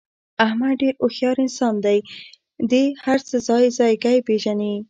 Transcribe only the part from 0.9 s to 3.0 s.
هوښیار انسان دی. دې